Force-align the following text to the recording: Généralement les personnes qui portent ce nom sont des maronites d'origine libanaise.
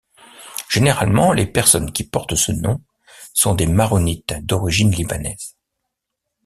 Généralement 0.67 1.31
les 1.31 1.45
personnes 1.45 1.93
qui 1.93 2.03
portent 2.05 2.33
ce 2.33 2.51
nom 2.51 2.81
sont 3.35 3.53
des 3.53 3.67
maronites 3.67 4.33
d'origine 4.47 4.89
libanaise. 4.89 5.55